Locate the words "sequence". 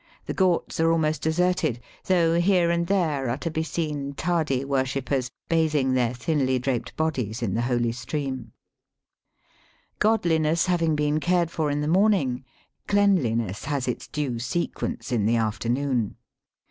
14.39-15.11